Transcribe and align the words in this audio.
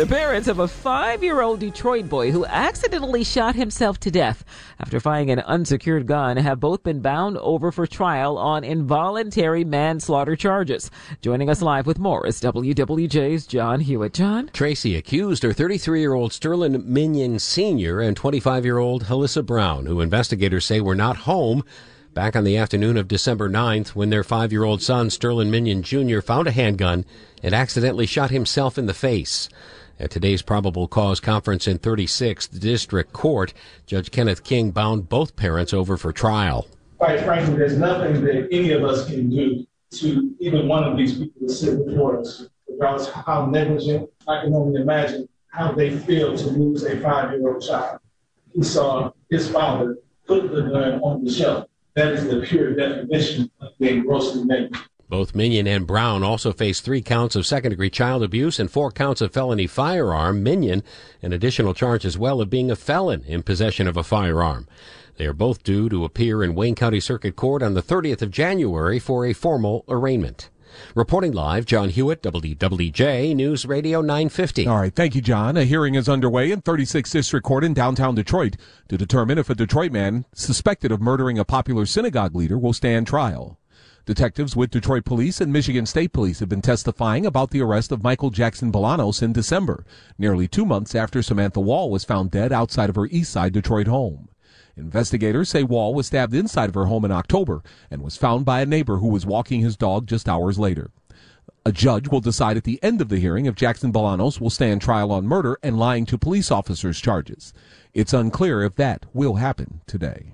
The 0.00 0.06
parents 0.06 0.48
of 0.48 0.60
a 0.60 0.66
five 0.66 1.22
year 1.22 1.42
old 1.42 1.60
Detroit 1.60 2.08
boy 2.08 2.30
who 2.30 2.46
accidentally 2.46 3.22
shot 3.22 3.54
himself 3.54 4.00
to 4.00 4.10
death 4.10 4.46
after 4.78 4.98
finding 4.98 5.30
an 5.30 5.40
unsecured 5.40 6.06
gun 6.06 6.38
have 6.38 6.58
both 6.58 6.82
been 6.82 7.00
bound 7.00 7.36
over 7.36 7.70
for 7.70 7.86
trial 7.86 8.38
on 8.38 8.64
involuntary 8.64 9.62
manslaughter 9.62 10.36
charges. 10.36 10.90
Joining 11.20 11.50
us 11.50 11.60
live 11.60 11.86
with 11.86 11.98
more 11.98 12.26
is 12.26 12.40
WWJ's 12.40 13.46
Jon 13.46 13.80
Hewett. 13.80 14.14
Jon? 14.14 14.48
Tracy 14.54 14.96
accused 14.96 15.42
her 15.42 15.52
33 15.52 16.00
year 16.00 16.14
old 16.14 16.30
Sterlin 16.30 16.82
Minion 16.86 17.38
Sr. 17.38 18.00
and 18.00 18.16
25 18.16 18.64
year 18.64 18.78
old 18.78 19.04
Halyssa 19.04 19.44
Brown, 19.44 19.84
who 19.84 20.00
investigators 20.00 20.64
say 20.64 20.80
were 20.80 20.94
not 20.94 21.18
home 21.18 21.62
back 22.14 22.34
on 22.34 22.44
the 22.44 22.56
afternoon 22.56 22.96
of 22.96 23.06
December 23.06 23.50
9th 23.50 23.88
when 23.88 24.08
their 24.08 24.24
five 24.24 24.50
year 24.50 24.64
old 24.64 24.80
son, 24.80 25.10
Sterlin 25.10 25.50
Minion 25.50 25.82
Jr., 25.82 26.20
found 26.20 26.48
a 26.48 26.52
handgun 26.52 27.04
and 27.42 27.54
accidentally 27.54 28.06
shot 28.06 28.30
himself 28.30 28.78
in 28.78 28.86
the 28.86 28.94
face. 28.94 29.50
At 30.00 30.10
today's 30.10 30.40
probable 30.40 30.88
cause 30.88 31.20
conference 31.20 31.68
in 31.68 31.78
36th 31.78 32.58
District 32.58 33.12
Court, 33.12 33.52
Judge 33.84 34.10
Kenneth 34.10 34.42
King 34.42 34.70
bound 34.70 35.10
both 35.10 35.36
parents 35.36 35.74
over 35.74 35.98
for 35.98 36.10
trial. 36.10 36.66
Quite 36.96 37.20
frankly, 37.20 37.56
there's 37.56 37.76
nothing 37.76 38.24
that 38.24 38.48
any 38.50 38.72
of 38.72 38.82
us 38.82 39.06
can 39.06 39.28
do 39.28 39.66
to 39.90 40.34
even 40.40 40.68
one 40.68 40.84
of 40.84 40.96
these 40.96 41.18
people 41.18 41.46
to 41.46 41.52
sit 41.52 41.84
before 41.84 42.18
us, 42.18 42.46
regardless 42.66 43.08
of 43.08 43.14
how 43.26 43.44
negligent. 43.44 44.08
I 44.26 44.40
can 44.40 44.54
only 44.54 44.80
imagine 44.80 45.28
how 45.48 45.72
they 45.72 45.98
feel 45.98 46.34
to 46.34 46.46
lose 46.46 46.82
a 46.84 46.98
five 47.00 47.32
year 47.32 47.52
old 47.52 47.62
child. 47.62 47.98
He 48.54 48.62
saw 48.62 49.12
his 49.28 49.50
father 49.50 49.98
put 50.26 50.50
the 50.50 50.62
gun 50.62 51.00
on 51.00 51.22
the 51.22 51.30
shelf. 51.30 51.66
That 51.94 52.14
is 52.14 52.26
the 52.26 52.40
pure 52.40 52.74
definition 52.74 53.50
of 53.60 53.76
being 53.78 54.06
grossly 54.06 54.44
negligent. 54.44 54.89
Both 55.10 55.34
Minion 55.34 55.66
and 55.66 55.88
Brown 55.88 56.22
also 56.22 56.52
face 56.52 56.80
three 56.80 57.02
counts 57.02 57.34
of 57.34 57.44
second 57.44 57.70
degree 57.70 57.90
child 57.90 58.22
abuse 58.22 58.60
and 58.60 58.70
four 58.70 58.92
counts 58.92 59.20
of 59.20 59.32
felony 59.32 59.66
firearm. 59.66 60.44
Minion, 60.44 60.84
an 61.20 61.32
additional 61.32 61.74
charge 61.74 62.04
as 62.04 62.16
well 62.16 62.40
of 62.40 62.48
being 62.48 62.70
a 62.70 62.76
felon 62.76 63.24
in 63.26 63.42
possession 63.42 63.88
of 63.88 63.96
a 63.96 64.04
firearm. 64.04 64.68
They 65.16 65.26
are 65.26 65.32
both 65.32 65.64
due 65.64 65.88
to 65.88 66.04
appear 66.04 66.44
in 66.44 66.54
Wayne 66.54 66.76
County 66.76 67.00
Circuit 67.00 67.34
Court 67.34 67.60
on 67.60 67.74
the 67.74 67.82
30th 67.82 68.22
of 68.22 68.30
January 68.30 69.00
for 69.00 69.26
a 69.26 69.32
formal 69.32 69.84
arraignment. 69.88 70.48
Reporting 70.94 71.32
live, 71.32 71.66
Jon 71.66 71.88
Hewett, 71.88 72.22
WWJ 72.22 73.34
News 73.34 73.66
Radio 73.66 74.02
950. 74.02 74.68
All 74.68 74.78
right, 74.78 74.94
thank 74.94 75.16
you, 75.16 75.20
Jon. 75.20 75.56
A 75.56 75.64
hearing 75.64 75.96
is 75.96 76.08
underway 76.08 76.52
in 76.52 76.62
36th 76.62 77.10
District 77.10 77.44
Court 77.44 77.64
in 77.64 77.74
downtown 77.74 78.14
Detroit 78.14 78.56
to 78.88 78.96
determine 78.96 79.38
if 79.38 79.50
a 79.50 79.56
Detroit 79.56 79.90
man 79.90 80.24
suspected 80.36 80.92
of 80.92 81.00
murdering 81.00 81.36
a 81.36 81.44
popular 81.44 81.84
synagogue 81.84 82.36
leader 82.36 82.56
will 82.56 82.72
stand 82.72 83.08
trial. 83.08 83.59
Detectives 84.10 84.56
with 84.56 84.72
Detroit 84.72 85.04
Police 85.04 85.40
and 85.40 85.52
Michigan 85.52 85.86
State 85.86 86.12
Police 86.12 86.40
have 86.40 86.48
been 86.48 86.60
testifying 86.60 87.24
about 87.24 87.52
the 87.52 87.60
arrest 87.60 87.92
of 87.92 88.02
Michael 88.02 88.30
Jackson 88.30 88.72
Bolanos 88.72 89.22
in 89.22 89.32
December, 89.32 89.86
nearly 90.18 90.48
two 90.48 90.66
months 90.66 90.96
after 90.96 91.22
Samantha 91.22 91.60
Woll 91.60 91.90
was 91.90 92.02
found 92.02 92.32
dead 92.32 92.50
outside 92.50 92.90
of 92.90 92.96
her 92.96 93.06
East 93.06 93.30
Side 93.30 93.52
Detroit 93.52 93.86
home. 93.86 94.28
Investigators 94.76 95.48
say 95.48 95.62
Woll 95.62 95.94
was 95.94 96.08
stabbed 96.08 96.34
inside 96.34 96.68
of 96.68 96.74
her 96.74 96.86
home 96.86 97.04
in 97.04 97.12
October 97.12 97.62
and 97.88 98.02
was 98.02 98.16
found 98.16 98.44
by 98.44 98.60
a 98.60 98.66
neighbor 98.66 98.96
who 98.96 99.06
was 99.06 99.26
walking 99.26 99.60
his 99.60 99.76
dog 99.76 100.08
just 100.08 100.28
hours 100.28 100.58
later. 100.58 100.90
A 101.64 101.70
judge 101.70 102.08
will 102.08 102.18
decide 102.20 102.56
at 102.56 102.64
the 102.64 102.82
end 102.82 103.00
of 103.00 103.10
the 103.10 103.20
hearing 103.20 103.46
if 103.46 103.54
Jackson 103.54 103.92
Bolanos 103.92 104.40
will 104.40 104.50
stand 104.50 104.82
trial 104.82 105.12
on 105.12 105.24
murder 105.24 105.56
and 105.62 105.78
lying 105.78 106.04
to 106.06 106.18
police 106.18 106.50
officers 106.50 107.00
charges. 107.00 107.52
It's 107.94 108.12
unclear 108.12 108.64
if 108.64 108.74
that 108.74 109.06
will 109.14 109.36
happen 109.36 109.82
today. 109.86 110.32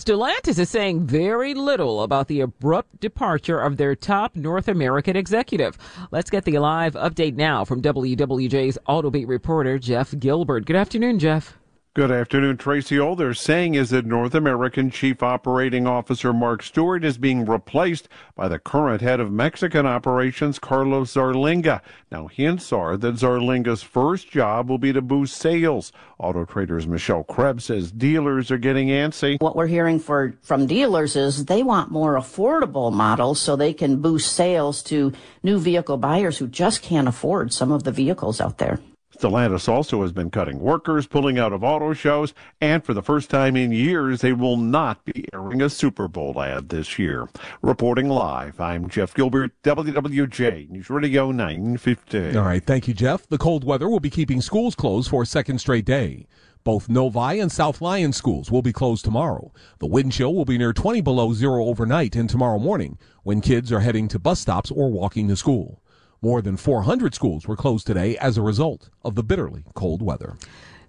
Stellantis 0.00 0.58
is 0.58 0.70
saying 0.70 1.06
very 1.06 1.52
little 1.52 2.02
about 2.02 2.26
the 2.26 2.40
abrupt 2.40 3.00
departure 3.00 3.60
of 3.60 3.76
their 3.76 3.94
top 3.94 4.34
North 4.34 4.66
American 4.66 5.14
executive. 5.14 5.76
Let's 6.10 6.30
get 6.30 6.46
the 6.46 6.58
live 6.58 6.94
update 6.94 7.34
now 7.34 7.66
from 7.66 7.82
WWJ's 7.82 8.78
Autobeat 8.88 9.28
reporter, 9.28 9.78
Jeff 9.78 10.18
Gilbert. 10.18 10.64
Good 10.64 10.76
afternoon, 10.76 11.18
Jeff. 11.18 11.59
Good 11.92 12.12
afternoon, 12.12 12.56
Tracy. 12.56 13.00
All 13.00 13.16
they're 13.16 13.34
saying 13.34 13.74
is 13.74 13.90
that 13.90 14.06
North 14.06 14.32
American 14.32 14.92
Chief 14.92 15.24
Operating 15.24 15.88
Officer 15.88 16.32
Mark 16.32 16.62
Stewart 16.62 17.04
is 17.04 17.18
being 17.18 17.44
replaced 17.44 18.08
by 18.36 18.46
the 18.46 18.60
current 18.60 19.00
head 19.00 19.18
of 19.18 19.32
Mexican 19.32 19.86
operations, 19.86 20.60
Carlos 20.60 21.12
Zarlenga. 21.12 21.80
Now, 22.12 22.28
hints 22.28 22.72
are 22.72 22.96
that 22.96 23.16
Zarlenga's 23.16 23.82
first 23.82 24.30
job 24.30 24.70
will 24.70 24.78
be 24.78 24.92
to 24.92 25.02
boost 25.02 25.36
sales. 25.36 25.90
Autotrader's 26.20 26.86
Michelle 26.86 27.24
Krebs 27.24 27.64
says 27.64 27.90
dealers 27.90 28.52
are 28.52 28.58
getting 28.58 28.86
antsy. 28.86 29.40
What 29.40 29.56
we're 29.56 29.66
hearing 29.66 29.98
for, 29.98 30.36
from 30.42 30.68
dealers 30.68 31.16
is 31.16 31.46
they 31.46 31.64
want 31.64 31.90
more 31.90 32.14
affordable 32.14 32.92
models 32.92 33.40
so 33.40 33.56
they 33.56 33.72
can 33.72 34.00
boost 34.00 34.32
sales 34.32 34.84
to 34.84 35.12
new 35.42 35.58
vehicle 35.58 35.96
buyers 35.96 36.38
who 36.38 36.46
just 36.46 36.82
can't 36.82 37.08
afford 37.08 37.52
some 37.52 37.72
of 37.72 37.82
the 37.82 37.90
vehicles 37.90 38.40
out 38.40 38.58
there. 38.58 38.78
Stellantis 39.20 39.68
also 39.68 40.00
has 40.00 40.12
been 40.12 40.30
cutting 40.30 40.60
workers, 40.60 41.06
pulling 41.06 41.38
out 41.38 41.52
of 41.52 41.62
auto 41.62 41.92
shows, 41.92 42.32
and 42.58 42.82
for 42.82 42.94
the 42.94 43.02
first 43.02 43.28
time 43.28 43.54
in 43.54 43.70
years, 43.70 44.22
they 44.22 44.32
will 44.32 44.56
not 44.56 45.04
be 45.04 45.26
airing 45.34 45.60
a 45.60 45.68
Super 45.68 46.08
Bowl 46.08 46.40
ad 46.40 46.70
this 46.70 46.98
year. 46.98 47.28
Reporting 47.60 48.08
live, 48.08 48.58
I'm 48.58 48.88
Jeff 48.88 49.12
Gilbert, 49.12 49.52
WWJ 49.62 50.70
News 50.70 50.88
Radio 50.88 51.32
950. 51.32 52.34
All 52.34 52.44
right, 52.44 52.64
thank 52.64 52.88
you, 52.88 52.94
Jeff. 52.94 53.28
The 53.28 53.36
cold 53.36 53.62
weather 53.62 53.90
will 53.90 54.00
be 54.00 54.08
keeping 54.08 54.40
schools 54.40 54.74
closed 54.74 55.10
for 55.10 55.22
a 55.22 55.26
second 55.26 55.58
straight 55.58 55.84
day. 55.84 56.26
Both 56.64 56.88
Novi 56.88 57.40
and 57.40 57.52
South 57.52 57.82
Lyon 57.82 58.14
schools 58.14 58.50
will 58.50 58.62
be 58.62 58.72
closed 58.72 59.04
tomorrow. 59.04 59.52
The 59.80 59.86
wind 59.86 60.12
chill 60.12 60.34
will 60.34 60.46
be 60.46 60.56
near 60.56 60.72
20 60.72 61.02
below 61.02 61.34
zero 61.34 61.66
overnight 61.66 62.16
and 62.16 62.28
tomorrow 62.28 62.58
morning 62.58 62.96
when 63.22 63.42
kids 63.42 63.70
are 63.70 63.80
heading 63.80 64.08
to 64.08 64.18
bus 64.18 64.40
stops 64.40 64.70
or 64.70 64.90
walking 64.90 65.28
to 65.28 65.36
school. 65.36 65.82
More 66.22 66.42
than 66.42 66.58
400 66.58 67.14
schools 67.14 67.48
were 67.48 67.56
closed 67.56 67.86
today 67.86 68.14
as 68.18 68.36
a 68.36 68.42
result 68.42 68.90
of 69.02 69.14
the 69.14 69.22
bitterly 69.22 69.64
cold 69.72 70.02
weather. 70.02 70.36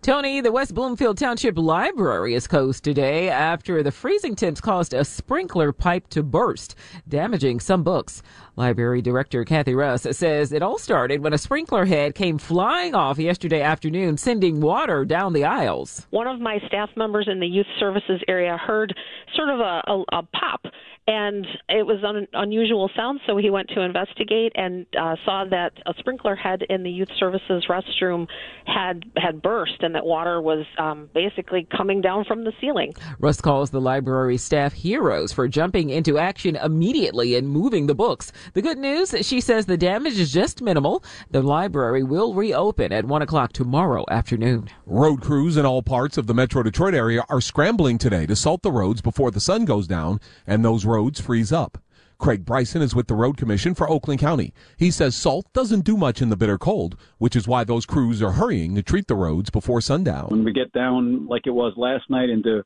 Tony, 0.02 0.42
the 0.42 0.52
West 0.52 0.74
Bloomfield 0.74 1.18
Township 1.18 1.58
Library 1.58 2.34
is 2.34 2.48
closed 2.48 2.84
today 2.84 3.30
after 3.30 3.82
the 3.82 3.92
freezing 3.92 4.36
temps 4.36 4.60
caused 4.60 4.94
a 4.94 5.06
sprinkler 5.06 5.72
pipe 5.72 6.10
to 6.10 6.22
burst, 6.22 6.76
damaging 7.08 7.62
some 7.62 7.82
books. 7.82 8.22
Library 8.58 9.02
Director 9.02 9.46
Kathy 9.46 9.74
Russ 9.74 10.06
says 10.12 10.52
it 10.52 10.64
all 10.64 10.78
started 10.78 11.22
when 11.22 11.34
a 11.34 11.38
sprinkler 11.38 11.86
head 11.86 12.14
came 12.14 12.38
flying 12.38 12.94
off 12.94 13.18
yesterday 13.18 13.62
afternoon, 13.62 14.18
sending 14.18 14.60
water 14.60 15.06
down 15.06 15.32
the 15.32 15.46
aisles. 15.46 16.08
One 16.10 16.28
of 16.28 16.42
my 16.42 16.58
staff 16.68 16.90
members 16.98 17.30
in 17.32 17.40
the 17.40 17.48
youth 17.48 17.68
services 17.80 18.22
area 18.28 18.58
heard 18.58 18.94
sort 19.36 19.50
of 19.50 19.60
a, 19.60 19.82
a, 19.88 20.04
a 20.12 20.24
pop 20.24 20.66
and 21.08 21.46
it 21.70 21.86
was 21.86 21.98
an 22.04 22.28
unusual 22.34 22.90
sound 22.96 23.20
so 23.26 23.38
he 23.38 23.50
went 23.50 23.70
to 23.70 23.82
investigate 23.82 24.52
and 24.56 24.86
uh, 25.00 25.16
saw 25.26 25.46
that 25.50 25.72
a 25.86 25.94
sprinkler 26.00 26.36
head 26.36 26.64
in 26.70 26.84
the 26.84 26.92
youth 26.92 27.10
services 27.20 27.66
restroom 27.70 28.28
had 28.66 29.04
had 29.18 29.42
burst 29.42 29.82
and 29.82 29.96
that 29.96 30.06
water 30.06 30.42
was 30.42 30.66
um, 30.78 31.10
basically 31.14 31.68
coming 31.76 32.02
down 32.02 32.24
from 32.26 32.44
the 32.44 32.54
ceiling 32.62 32.94
russ 33.20 33.42
calls 33.42 33.72
the 33.72 33.82
library 33.82 34.38
staff 34.38 34.74
heroes 34.74 35.32
for 35.34 35.48
jumping 35.48 35.90
into 35.90 36.18
action 36.18 36.56
immediately 36.56 37.36
and 37.36 37.50
moving 37.50 37.88
the 37.88 37.96
books 37.96 38.32
The 38.54 38.62
good 38.62 38.78
news, 38.78 39.16
she 39.22 39.42
says 39.42 39.66
the 39.66 39.78
damage 39.78 40.20
is 40.20 40.32
just 40.32 40.62
minimal. 40.62 41.04
The 41.30 41.42
library 41.42 42.04
will 42.04 42.34
reopen 42.34 42.92
at 42.92 43.06
1 43.06 43.22
o'clock 43.22 43.54
tomorrow 43.54 44.06
afternoon. 44.10 44.70
Road 44.86 45.22
crews 45.22 45.58
in 45.58 45.66
all 45.66 45.82
parts 45.82 46.18
of 46.18 46.28
the 46.28 46.34
Metro 46.34 46.64
Detroit 46.64 46.94
area 46.94 47.24
are 47.30 47.42
scrambling 47.42 47.98
today 47.98 48.26
to 48.26 48.36
salt 48.36 48.62
the 48.62 48.72
roads 48.72 49.02
before 49.02 49.32
the 49.32 49.40
sun 49.40 49.66
goes 49.66 49.88
down 49.88 50.20
and 50.46 50.66
those 50.66 50.86
roads 50.92 51.22
freeze 51.22 51.52
up. 51.52 51.78
Craig 52.20 52.46
Bryson 52.46 52.84
is 52.84 52.94
with 52.94 53.08
the 53.08 53.16
Road 53.16 53.36
Commission 53.36 53.74
for 53.74 53.90
Oakland 53.90 54.20
County. 54.20 54.54
He 54.78 54.92
says 54.92 55.16
salt 55.16 55.48
doesn't 55.54 55.86
do 55.86 55.98
much 55.98 56.22
in 56.22 56.30
the 56.30 56.38
bitter 56.38 56.60
cold, 56.60 56.96
which 57.18 57.36
is 57.36 57.48
why 57.48 57.64
those 57.64 57.88
crews 57.88 58.22
are 58.22 58.34
hurrying 58.34 58.76
to 58.76 58.84
treat 58.84 59.08
the 59.08 59.16
roads 59.16 59.50
before 59.50 59.82
sundown. 59.82 60.28
When 60.30 60.44
we 60.44 60.54
get 60.54 60.72
down 60.72 61.26
like 61.28 61.48
it 61.48 61.52
was 61.52 61.74
last 61.78 62.10
night 62.10 62.30
into 62.30 62.64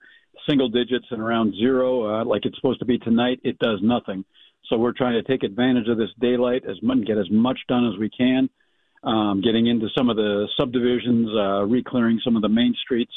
single 0.50 0.68
digits 0.68 1.06
and 1.10 1.22
around 1.22 1.54
zero, 1.56 2.22
uh, 2.22 2.26
like 2.26 2.46
it's 2.46 2.58
supposed 2.58 2.80
to 2.80 2.86
be 2.86 2.98
tonight, 2.98 3.40
it 3.44 3.58
does 3.60 3.80
nothing. 3.82 4.26
So 4.70 4.78
we're 4.78 4.92
trying 4.92 5.14
to 5.14 5.24
take 5.24 5.44
advantage 5.44 5.88
of 5.88 5.98
this 5.98 6.10
daylight 6.20 6.64
as 6.70 6.76
much, 6.82 7.06
get 7.06 7.18
as 7.18 7.30
much 7.32 7.60
done 7.70 7.88
as 7.88 7.98
we 7.98 8.10
can. 8.10 8.50
Um, 9.04 9.42
getting 9.42 9.68
into 9.68 9.88
some 9.96 10.10
of 10.10 10.18
the 10.18 10.48
subdivisions, 10.60 11.30
uh, 11.38 11.64
reclearing 11.64 12.20
some 12.26 12.36
of 12.36 12.42
the 12.42 12.50
main 12.50 12.74
streets. 12.84 13.14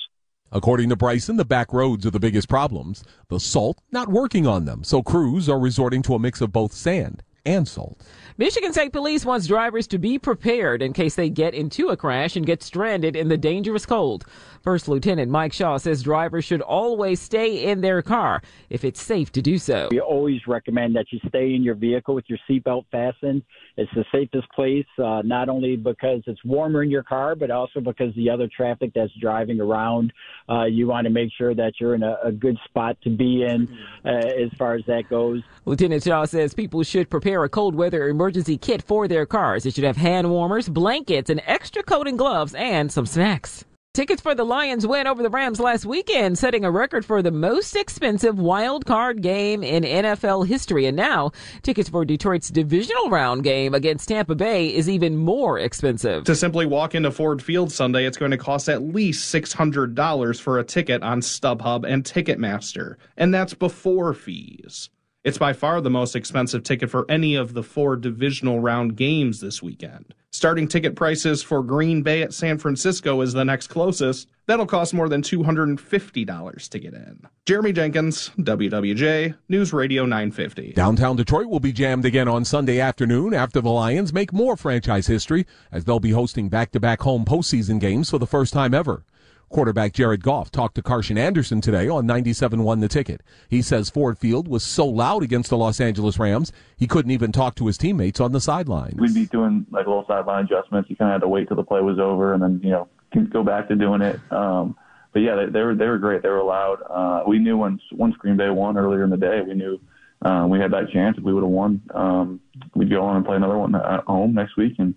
According 0.51 0.89
to 0.89 0.97
Bryson, 0.97 1.37
the 1.37 1.45
back 1.45 1.73
roads 1.73 2.07
are 2.07 2.11
the 2.11 2.19
biggest 2.19 2.49
problems. 2.49 3.05
The 3.29 3.39
salt 3.39 3.83
not 3.93 4.09
working 4.09 4.47
on 4.47 4.65
them, 4.65 4.83
so 4.83 5.03
crews 5.03 5.49
are 5.49 5.59
resorting 5.59 6.03
to 6.03 6.15
a 6.15 6.19
mix 6.19 6.41
of 6.41 6.53
both 6.53 6.73
sand 6.73 7.23
and 7.45 7.67
salt. 7.67 8.01
Michigan 8.37 8.73
State 8.73 8.93
Police 8.93 9.25
wants 9.25 9.47
drivers 9.47 9.87
to 9.89 9.99
be 9.99 10.19
prepared 10.19 10.81
in 10.81 10.93
case 10.93 11.17
they 11.17 11.29
get 11.29 11.55
into 11.55 11.89
a 11.89 11.97
crash 11.97 12.37
and 12.37 12.47
get 12.47 12.63
stranded 12.63 13.17
in 13.17 13.29
the 13.29 13.37
dangerous 13.37 13.85
cold. 13.85 14.25
First 14.63 14.87
Lieutenant 14.87 15.31
Mike 15.31 15.53
Shaw 15.53 15.77
says 15.79 16.03
drivers 16.03 16.45
should 16.45 16.61
always 16.61 17.21
stay 17.21 17.65
in 17.65 17.81
their 17.81 18.03
car 18.03 18.43
if 18.71 18.85
it's 18.85 19.01
safe 19.03 19.33
to 19.33 19.43
do 19.43 19.59
so. 19.59 19.89
We 19.91 20.01
always 20.01 20.47
recommend 20.47 20.95
that 20.97 21.07
you 21.11 21.21
stay 21.29 21.55
in 21.55 21.63
your 21.63 21.75
vehicle 21.75 22.15
with 22.15 22.27
your 22.29 22.39
seatbelt 22.49 22.85
fastened. 22.93 23.43
It's 23.77 23.91
the 23.95 24.05
safest 24.13 24.49
place, 24.53 24.87
uh, 25.03 25.23
not 25.25 25.49
only 25.49 25.77
because 25.77 26.23
it's 26.27 26.45
warmer 26.45 26.83
in 26.83 26.91
your 26.91 27.05
car, 27.05 27.35
but 27.35 27.51
also 27.51 27.81
because 27.81 28.15
the 28.15 28.29
other 28.31 28.49
traffic 28.55 28.93
that's 28.95 29.13
driving 29.21 29.61
around, 29.61 30.13
uh, 30.49 30.65
you 30.65 30.87
want 30.87 31.05
to 31.05 31.11
make 31.11 31.31
sure 31.37 31.55
that 31.55 31.75
you're 31.81 31.95
in 31.95 32.03
a, 32.03 32.17
a 32.25 32.33
good 32.33 32.59
spot 32.65 32.97
to 33.03 33.11
be 33.11 33.45
in 33.45 33.69
uh, 34.05 34.09
as 34.09 34.51
far 34.59 34.75
as 34.75 34.85
that 34.87 35.09
goes. 35.09 35.43
Lieutenant 35.65 36.03
Shaw 36.03 36.25
says 36.25 36.55
people 36.55 36.83
should 36.83 37.09
prepare 37.09 37.28
a 37.37 37.49
cold 37.49 37.75
weather 37.75 38.09
emergency 38.09 38.57
kit 38.57 38.83
for 38.83 39.07
their 39.07 39.27
cars. 39.27 39.67
It 39.67 39.75
should 39.75 39.85
have 39.85 39.97
hand 39.97 40.31
warmers, 40.31 40.69
blankets, 40.69 41.31
an 41.31 41.41
extra 41.47 41.83
coat 41.83 42.09
and 42.09 42.19
gloves, 42.19 42.55
and 42.55 42.91
some 42.91 43.07
snacks. 43.07 43.65
Tickets 43.99 44.23
for 44.23 44.33
the 44.33 44.45
Lions 44.45 44.87
win 44.87 45.09
over 45.09 45.25
the 45.25 45.31
Rams 45.31 45.59
last 45.59 45.85
weekend, 45.85 46.39
setting 46.39 46.65
a 46.65 46.71
record 46.71 47.05
for 47.05 47.21
the 47.21 47.33
most 47.33 47.75
expensive 47.75 48.39
wild 48.39 48.87
card 48.87 49.23
game 49.23 49.65
in 49.65 49.83
NFL 49.83 50.47
history. 50.47 50.87
And 50.87 50.97
now, 50.97 51.33
tickets 51.63 51.89
for 51.89 52.05
Detroit's 52.05 52.49
divisional 52.49 53.11
round 53.11 53.43
game 53.43 53.75
against 53.75 54.09
Tampa 54.09 54.37
Bay 54.37 54.73
is 54.73 54.89
even 54.89 55.17
more 55.17 55.59
expensive. 55.59 56.23
To 56.25 56.37
simply 56.37 56.65
walk 56.65 56.95
into 56.95 57.11
Ford 57.11 57.43
Field 57.43 57.73
Sunday, 57.73 58.07
it's 58.07 58.19
going 58.19 58.31
to 58.31 58.37
cost 58.37 58.69
at 58.69 58.83
least 58.83 59.35
$600 59.35 60.41
for 60.41 60.59
a 60.61 60.65
ticket 60.65 61.03
on 61.03 61.21
StubHub 61.21 61.85
and 61.85 62.05
Ticketmaster. 62.05 62.95
And 63.17 63.35
that's 63.35 63.55
before 63.55 64.15
fees. 64.15 64.91
It's 65.29 65.37
by 65.37 65.53
far 65.53 65.83
the 65.83 65.91
most 65.91 66.17
expensive 66.17 66.63
ticket 66.63 66.89
for 66.89 67.05
any 67.11 67.35
of 67.35 67.53
the 67.53 67.63
four 67.63 67.97
divisional 67.97 68.61
round 68.61 68.97
games 68.97 69.41
this 69.41 69.63
weekend. 69.63 70.15
Starting 70.31 70.67
ticket 70.67 70.97
prices 70.97 71.43
for 71.43 71.63
Green 71.63 72.01
Bay 72.01 72.23
at 72.23 72.33
San 72.33 72.57
Francisco 72.57 73.21
is 73.21 73.35
the 73.35 73.45
next 73.45 73.67
closest. 73.67 74.27
That'll 74.47 74.65
cost 74.65 74.95
more 74.95 75.07
than 75.07 75.21
$250 75.21 76.69
to 76.71 76.79
get 76.79 76.95
in. 76.95 77.21
Jeremy 77.45 77.75
Jenkins, 77.75 78.31
WWJ, 78.39 79.35
News 79.51 79.75
Radio 79.75 80.07
950. 80.07 80.73
Downtown 80.73 81.17
Detroit 81.17 81.49
will 81.49 81.61
be 81.61 81.73
jammed 81.73 82.07
again 82.07 82.27
on 82.27 82.47
Sunday 82.47 82.81
afternoon 82.81 83.35
after 83.35 83.61
the 83.61 83.69
Lions 83.69 84.15
make 84.15 84.33
more 84.33 84.57
franchise 84.57 85.09
history 85.09 85.45
as 85.71 85.85
they'll 85.85 86.01
be 86.01 86.13
hosting 86.13 86.49
back 86.49 86.71
to 86.71 86.81
back 86.81 87.03
home 87.03 87.27
postseason 87.27 87.79
games 87.79 88.09
for 88.09 88.17
the 88.19 88.27
first 88.27 88.55
time 88.55 88.73
ever. 88.73 89.05
Quarterback 89.49 89.93
Jared 89.95 90.23
Goff 90.23 90.51
talked 90.51 90.75
to 90.75 90.83
Carson 90.83 91.17
Anderson 91.17 91.61
today 91.61 91.89
on 91.89 92.07
ninety 92.07 92.33
seven 92.33 92.61
97.1 92.61 92.81
The 92.81 92.89
Ticket. 92.89 93.23
He 93.49 93.63
says 93.63 93.89
Ford 93.89 94.19
Field 94.19 94.49
was 94.49 94.63
so 94.63 94.87
loud 94.87 95.23
against 95.23 95.51
the 95.51 95.57
Los 95.57 95.81
Angeles 95.81 96.19
Rams, 96.19 96.53
he 96.77 96.87
couldn't 96.87 97.11
even 97.11 97.33
talk 97.33 97.55
to 97.57 97.67
his 97.67 97.79
teammates 97.79 98.21
on 98.21 98.33
the 98.33 98.41
sideline. 98.41 98.95
We'd 98.97 99.15
be 99.15 99.27
doing 99.27 99.67
like 99.71 99.87
little 99.87 100.05
sideline 100.07 100.45
adjustments. 100.45 100.91
You 100.91 100.97
kind 100.97 101.11
of 101.11 101.15
had 101.15 101.21
to 101.23 101.29
wait 101.29 101.49
till 101.49 101.57
the 101.57 101.65
play 101.65 101.81
was 101.81 101.99
over 101.99 102.35
and 102.35 102.43
then, 102.43 102.61
you 102.63 102.71
know, 102.71 102.89
go 103.31 103.43
back 103.43 103.69
to 103.69 103.77
doing 103.77 104.03
it. 104.03 104.21
Um, 104.31 104.77
but 105.13 105.21
yeah, 105.21 105.35
they, 105.37 105.47
they 105.47 105.61
were 105.61 105.75
they 105.75 105.87
were 105.87 105.99
great. 105.99 106.23
They 106.23 106.29
were 106.29 106.43
loud. 106.43 106.79
Uh, 106.89 107.23
we 107.27 107.39
knew 107.39 107.57
once 107.57 107.81
once 107.93 108.15
Green 108.17 108.37
Bay 108.37 108.51
won 108.51 108.77
earlier 108.77 109.05
in 109.05 109.11
the 109.11 109.17
day, 109.17 109.41
we 109.47 109.55
knew 109.55 109.81
uh, 110.23 110.47
we 110.49 110.59
had 110.61 110.73
that 110.73 110.91
chance. 110.93 111.17
If 111.17 111.25
we 111.25 111.33
would 111.33 111.43
have 111.43 111.51
won, 111.51 111.81
um, 111.95 112.41
we'd 112.75 112.91
go 112.91 113.03
on 113.03 113.17
and 113.17 113.25
play 113.25 113.37
another 113.37 113.57
one 113.57 113.75
at 113.75 114.05
home 114.05 114.35
next 114.35 114.57
week. 114.57 114.75
And 114.79 114.95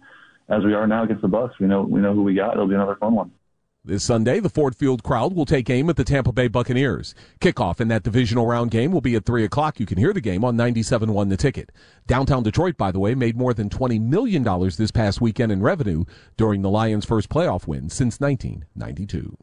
as 0.49 0.63
we 0.63 0.73
are 0.73 0.85
now 0.85 1.03
against 1.03 1.21
the 1.21 1.27
Bucks, 1.27 1.55
we 1.59 1.67
know 1.67 1.83
we 1.83 2.01
know 2.01 2.13
who 2.13 2.23
we 2.23 2.33
got. 2.33 2.53
It'll 2.53 2.67
be 2.67 2.75
another 2.75 2.97
fun 2.97 3.15
one. 3.15 3.31
This 3.83 4.03
Sunday, 4.03 4.39
the 4.39 4.47
Ford 4.47 4.75
Field 4.75 5.01
crowd 5.01 5.33
will 5.33 5.47
take 5.47 5.67
aim 5.67 5.89
at 5.89 5.95
the 5.95 6.03
Tampa 6.03 6.31
Bay 6.31 6.47
Buccaneers. 6.47 7.15
Kickoff 7.39 7.81
in 7.81 7.87
that 7.87 8.03
divisional 8.03 8.45
round 8.45 8.69
game 8.69 8.91
will 8.91 9.01
be 9.01 9.15
at 9.15 9.25
3 9.25 9.43
o'clock. 9.43 9.79
You 9.79 9.87
can 9.87 9.97
hear 9.97 10.13
the 10.13 10.21
game 10.21 10.45
on 10.45 10.55
97.1 10.55 11.29
The 11.29 11.35
Ticket. 11.37 11.71
Downtown 12.05 12.43
Detroit, 12.43 12.77
by 12.77 12.91
the 12.91 12.99
way, 12.99 13.15
made 13.15 13.35
more 13.35 13.55
than 13.55 13.69
$20 13.69 13.99
million 13.99 14.43
this 14.77 14.91
past 14.91 15.19
weekend 15.19 15.51
in 15.51 15.63
revenue 15.63 16.03
during 16.37 16.61
the 16.61 16.69
Lions' 16.69 17.05
first 17.05 17.27
playoff 17.29 17.65
win 17.65 17.89
since 17.89 18.19
1992. 18.19 19.35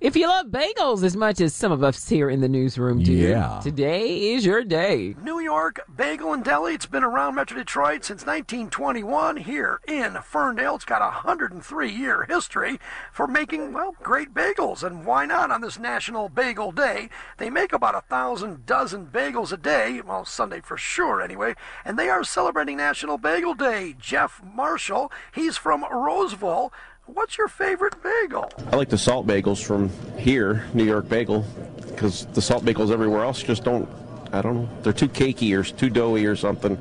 If 0.00 0.16
you 0.16 0.26
love 0.26 0.46
bagels 0.46 1.04
as 1.04 1.14
much 1.14 1.40
as 1.40 1.54
some 1.54 1.70
of 1.70 1.84
us 1.84 2.08
here 2.08 2.30
in 2.30 2.40
the 2.40 2.48
newsroom 2.48 3.02
do, 3.02 3.12
Yeah. 3.12 3.60
today 3.62 4.32
is 4.32 4.44
your 4.46 4.64
day. 4.64 5.14
New 5.22 5.38
York 5.38 5.80
Bagel 5.94 6.32
and 6.32 6.42
Deli. 6.42 6.74
It's 6.74 6.86
been 6.86 7.04
around 7.04 7.34
Metro 7.34 7.56
Detroit 7.58 8.04
since 8.04 8.22
1921 8.26 9.36
here 9.36 9.80
in 9.86 10.14
Ferndale. 10.24 10.76
It's 10.76 10.84
got 10.86 11.02
a 11.02 11.12
103 11.24 11.90
year 11.92 12.24
history 12.28 12.80
for 13.12 13.26
making, 13.28 13.72
well, 13.82 13.96
great 14.00 14.32
bagels. 14.32 14.84
And 14.84 15.04
why 15.04 15.26
not 15.26 15.50
on 15.50 15.60
this 15.60 15.76
National 15.76 16.28
Bagel 16.28 16.70
Day? 16.70 17.08
They 17.38 17.50
make 17.50 17.72
about 17.72 17.96
a 17.96 18.00
thousand 18.02 18.64
dozen 18.64 19.06
bagels 19.06 19.52
a 19.52 19.56
day, 19.56 20.00
well, 20.00 20.24
Sunday 20.24 20.60
for 20.60 20.76
sure 20.76 21.20
anyway. 21.20 21.56
And 21.84 21.98
they 21.98 22.08
are 22.08 22.22
celebrating 22.22 22.76
National 22.76 23.18
Bagel 23.18 23.54
Day. 23.54 23.96
Jeff 23.98 24.40
Marshall, 24.54 25.10
he's 25.34 25.56
from 25.56 25.84
Roseville. 25.90 26.72
What's 27.06 27.36
your 27.36 27.48
favorite 27.48 28.00
bagel? 28.00 28.48
I 28.70 28.76
like 28.76 28.88
the 28.88 28.98
salt 28.98 29.26
bagels 29.26 29.62
from 29.62 29.90
here, 30.16 30.64
New 30.72 30.84
York 30.84 31.08
Bagel, 31.08 31.44
because 31.88 32.26
the 32.26 32.40
salt 32.40 32.64
bagels 32.64 32.92
everywhere 32.92 33.24
else 33.24 33.42
just 33.42 33.64
don't. 33.64 33.88
I 34.32 34.40
don't 34.42 34.54
know. 34.54 34.68
They're 34.82 34.92
too 34.92 35.08
cakey 35.08 35.58
or 35.58 35.64
too 35.64 35.90
doughy 35.90 36.24
or 36.24 36.36
something. 36.36 36.78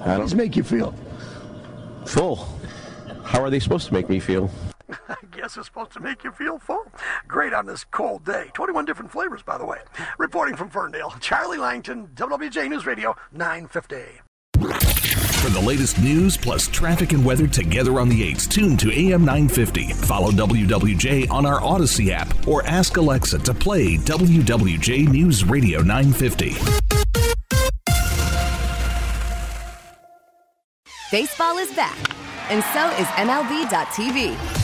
I 0.00 0.16
don't. 0.16 0.34
make 0.34 0.56
you 0.56 0.62
feel? 0.62 0.94
Full. 2.06 2.48
How 3.24 3.42
are 3.42 3.50
they 3.50 3.60
supposed 3.60 3.86
to 3.88 3.92
make 3.92 4.08
me 4.08 4.20
feel? 4.20 4.50
I 5.44 5.46
guess 5.46 5.58
it's 5.58 5.66
supposed 5.66 5.92
to 5.92 6.00
make 6.00 6.24
you 6.24 6.32
feel 6.32 6.58
full. 6.58 6.90
Great 7.28 7.52
on 7.52 7.66
this 7.66 7.84
cold 7.90 8.24
day. 8.24 8.46
21 8.54 8.86
different 8.86 9.10
flavors, 9.10 9.42
by 9.42 9.58
the 9.58 9.66
way. 9.66 9.80
Reporting 10.16 10.56
from 10.56 10.70
Ferndale, 10.70 11.12
Charlie 11.20 11.58
Langton, 11.58 12.08
WWJ 12.14 12.70
News 12.70 12.86
Radio, 12.86 13.14
950. 13.30 14.22
For 14.54 15.50
the 15.50 15.60
latest 15.62 16.00
news 16.00 16.38
plus 16.38 16.66
traffic 16.68 17.12
and 17.12 17.22
weather 17.22 17.46
together 17.46 18.00
on 18.00 18.08
the 18.08 18.22
8s, 18.32 18.48
tune 18.48 18.78
to 18.78 18.90
AM 18.90 19.22
950. 19.26 19.92
Follow 19.92 20.30
WWJ 20.30 21.30
on 21.30 21.44
our 21.44 21.60
Audacy 21.60 22.08
app 22.08 22.48
or 22.48 22.64
ask 22.64 22.96
Alexa 22.96 23.40
to 23.40 23.52
play 23.52 23.98
WWJ 23.98 25.10
News 25.10 25.44
Radio 25.44 25.82
950. 25.82 26.54
Baseball 31.10 31.58
is 31.58 31.70
back, 31.74 31.98
and 32.50 32.64
so 32.72 32.88
is 32.98 33.06
MLB.tv. 33.18 34.63